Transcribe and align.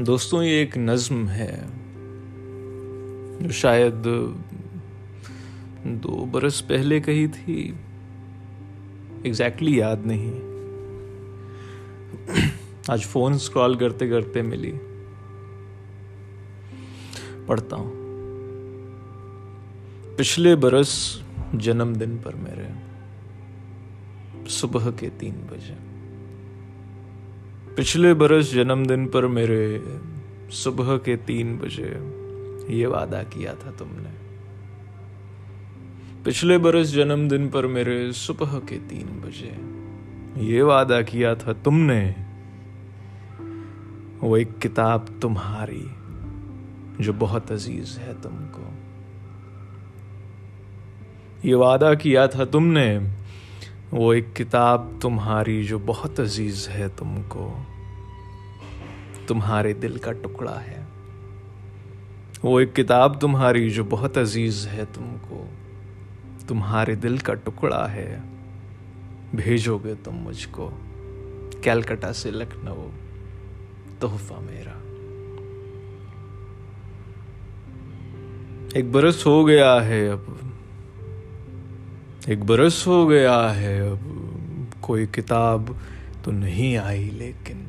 دوستوں، 0.00 0.44
یہ 0.44 0.50
ایک 0.50 0.78
نظم 0.78 1.28
ہے 1.28 1.62
جو 3.40 3.50
شاید 3.50 4.08
دو 5.84 6.24
برس 6.24 6.66
پہلے 6.66 7.00
کہی 7.00 7.26
تھی۔ 7.26 7.72
ایگزیکٹلی 9.22 9.76
یاد 9.76 9.96
نہیں۔ 10.04 10.32
آج 12.88 13.04
فون 13.04 13.32
اسکرال 13.32 13.74
کرتے 13.74 14.08
کرتے 14.08 14.42
ملی۔ 14.42 14.72
پڑھتا 17.46 17.76
ہوں۔ 17.76 17.92
پچھلے 20.16 20.56
برس 20.56 21.18
جنم 21.52 21.92
دن 21.92 22.16
پر 22.22 22.34
میرے 22.34 22.66
صبح 24.48 24.90
کے 24.96 25.10
تین 25.18 25.34
بجے۔ 25.50 25.95
پچھلے 27.76 28.14
برس 28.14 28.50
جنم 28.50 28.82
دن 28.82 29.08
پر 29.08 29.26
میرے 29.26 29.78
صبح 30.50 30.98
کے 30.98 31.16
تین 31.16 31.58
بجے 31.60 31.94
یہ 32.68 32.86
وعدہ 32.86 33.22
کیا 33.30 33.54
تھا 33.54 33.70
تم 33.78 33.86
نے۔ 33.90 34.08
پچھلے 36.22 36.58
برس 36.58 36.92
جنم 36.92 37.28
دن 37.28 37.48
پر 37.48 37.66
میرے 37.66 38.12
صبح 38.12 38.58
کے 38.68 38.78
تین 38.88 39.20
بجے 39.22 39.50
یہ 40.36 40.62
وعدہ 40.62 41.00
کیا 41.06 41.34
تھا 41.34 41.52
تم 41.52 41.80
نے۔ 41.80 42.12
وہ 44.20 44.36
ایک 44.36 44.48
کتاب 44.60 45.02
تمہاری 45.20 45.86
جو 46.98 47.12
بہت 47.18 47.52
عزیز 47.52 47.98
ہے 47.98 48.12
تم 48.22 48.44
کو۔ 48.52 48.62
یہ 51.42 51.54
وعدہ 51.54 51.92
کیا 52.00 52.26
تھا 52.26 52.44
تم 52.44 52.66
نے 52.66 52.98
وہ 53.92 54.12
ایک 54.12 54.36
کتاب 54.36 54.86
تمہاری 55.00 55.64
جو 55.64 55.78
بہت 55.86 56.20
عزیز 56.20 56.68
ہے 56.68 56.86
تم 56.96 57.16
کو، 57.28 57.58
تمہارے 59.26 59.72
دل 59.72 59.96
کا 59.96 60.12
ٹکڑا 60.12 60.60
ہے۔ 60.62 60.84
وہ 62.42 62.60
ایک 62.60 62.76
کتاب 62.76 63.20
تمہاری 63.20 63.70
جو 63.70 63.84
بہت 63.90 64.18
عزیز 64.18 64.66
ہے 64.66 64.82
تم 64.94 65.16
کو، 65.20 65.46
تمہارے 66.48 66.94
دل 66.94 67.16
کا 67.18 67.34
ٹکڑا 67.34 67.92
ہے۔ 67.92 68.18
بھیجو 69.34 69.78
گے 69.78 69.94
تم 70.04 70.12
مجھ 70.12 70.48
کو، 70.50 70.70
کیلکٹا 71.62 72.12
سے 72.12 72.30
لکھنؤ، 72.30 72.90
تحفہ 74.00 74.34
میرا۔ 74.40 74.72
ایک 78.72 78.90
برس 78.90 79.26
ہو 79.26 79.48
گیا 79.48 79.86
ہے 79.86 80.08
اب۔ 80.08 80.20
ایک 82.26 82.38
برس 82.44 82.86
ہو 82.86 83.10
گیا 83.10 83.60
ہے، 83.60 83.80
اب 83.80 84.10
کوئی 84.80 85.06
کتاب 85.06 85.62
تو 86.22 86.30
نہیں 86.30 86.76
آئی 86.76 87.10
لیکن۔ 87.12 87.64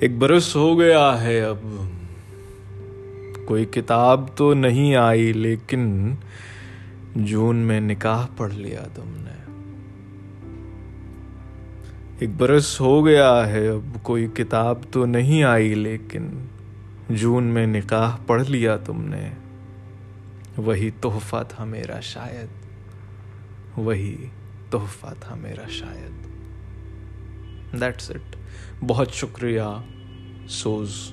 ایک 0.00 0.18
برس 0.18 0.56
ہو 0.56 0.78
گیا 0.78 1.22
ہے، 1.22 1.42
اب 1.42 1.58
کوئی 3.44 3.64
کتاب 3.64 4.24
تو 4.36 4.54
نہیں 4.54 4.96
آئی 4.96 5.32
لیکن 5.32 6.14
جون 7.14 7.56
میں 7.56 7.80
نکاح 7.80 8.26
پڑھ 8.36 8.54
لیا 8.54 8.82
تم 8.94 9.10
نے۔ 9.16 9.50
ایک 12.18 12.30
برس 12.36 12.80
ہو 12.80 13.06
گیا 13.06 13.48
ہے، 13.48 13.68
اب 13.68 13.98
کوئی 14.02 14.26
کتاب 14.34 14.78
تو 14.90 15.06
نہیں 15.06 15.44
آئی 15.44 15.74
لیکن 15.74 16.28
جون 17.10 17.44
میں 17.44 17.66
نکاح 17.66 18.16
پڑھ 18.26 18.42
لیا 18.48 18.76
تم 18.76 19.02
نے۔ 19.04 19.30
وہی 20.58 20.90
تحفہ 20.90 21.36
تھا 21.48 21.64
میرا 21.64 22.00
شاید، 22.00 22.48
وہی 23.78 24.26
تحفہ 24.70 25.06
تھا 25.20 25.34
میرا 25.34 25.68
شاید۔ 25.68 26.26
دیٹس 27.80 28.10
اٹ 28.10 28.36
بہت 28.86 29.10
شکریہ 29.10 29.62
سوز۔ 30.48 31.12